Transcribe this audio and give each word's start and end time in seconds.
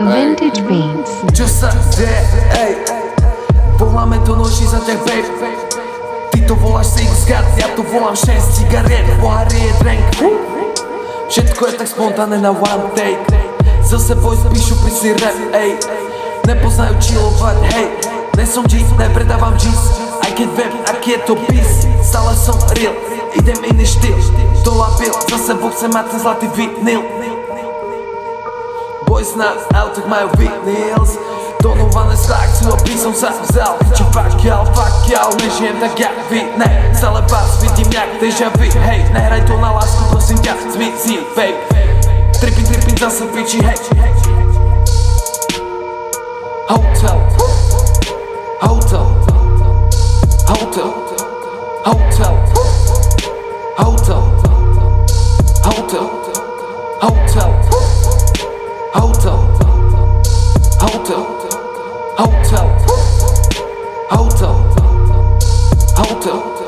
Vintage 0.00 0.64
Beats. 0.64 1.12
Čo 1.36 1.44
sa 1.44 1.68
deje, 1.92 2.40
ej 2.56 2.72
Voláme 3.76 4.16
to 4.24 4.32
noží 4.32 4.64
za 4.64 4.80
ťa, 4.80 4.96
babe 5.04 5.28
Ty 6.32 6.38
to 6.48 6.56
voláš 6.56 6.96
si 6.96 7.04
skat, 7.04 7.44
ja 7.60 7.68
to 7.76 7.84
volám 7.84 8.16
6 8.16 8.32
cigariet 8.56 9.04
Pohár 9.20 9.44
je 9.52 9.68
drink. 9.84 10.00
Všetko 11.28 11.62
je 11.68 11.72
tak 11.84 11.88
spontánne 11.92 12.40
na 12.40 12.48
one 12.48 12.88
take. 12.96 13.20
Zase 13.84 14.16
boys 14.16 14.40
píšu 14.48 14.72
si 14.88 15.12
rap, 15.20 15.36
ej. 15.52 15.76
Nepoznajú 16.48 16.96
chillovať, 16.96 17.60
hej. 17.76 17.86
Ne 18.40 18.44
som 18.48 18.64
G, 18.64 18.80
nepredávam 18.96 19.52
G's. 19.60 20.00
Aj 20.24 20.32
keď 20.32 20.48
viem, 20.56 20.72
aký 20.88 21.08
je 21.12 21.20
to 21.28 21.36
pís 21.44 21.84
Stále 22.00 22.32
som 22.40 22.56
real, 22.72 22.96
idem 23.36 23.60
iný 23.68 23.84
štýl. 23.84 24.16
Dola 24.64 24.96
bil, 24.96 25.12
za 25.28 25.36
sebou 25.52 25.68
chcem 25.68 25.92
mať 25.92 26.08
ten 26.08 26.18
zlatý 26.24 26.48
vinyl 26.56 27.04
Boys 29.20 29.36
na 29.36 29.52
autách 29.76 30.08
majú 30.08 30.32
vinyls 30.40 31.20
Donované 31.60 32.16
z 32.16 32.32
akciu, 32.32 32.72
aby 32.72 32.96
som 32.96 33.12
sa 33.12 33.28
vzal 33.36 33.76
y'all, 34.40 34.64
fuck 34.72 34.96
y'all, 35.12 35.28
nežijem 35.36 35.76
tak 35.76 35.92
jak 35.92 36.16
vy 36.32 36.48
Ne, 36.56 36.88
stále 36.96 37.20
vás 37.28 37.60
vidím 37.60 37.92
jak 37.92 38.08
deja 38.16 38.48
vu 38.48 38.64
Hej, 38.80 39.04
nehraj 39.12 39.44
to 39.44 39.60
na 39.60 39.76
lásku, 39.76 40.08
prosím 40.08 40.40
ťa, 40.40 40.56
zmizí, 40.72 41.20
babe. 41.36 41.52
Tripping, 42.40 42.64
tripping, 42.64 42.96
zase 42.96 43.28
piči, 43.28 43.60
hej. 43.60 43.76
Hotel. 46.72 47.20
Hotel. 48.64 49.04
Hotel. 50.48 50.88
Hotel. 51.84 52.32
Hotel. 53.76 54.22
Hotel. 55.60 56.08
Hotel 57.04 57.59
Hotel, 61.10 61.26
hotel, 62.16 62.68
hotel, 64.10 64.54
hotel, 64.70 65.56
hotel. 65.96 66.59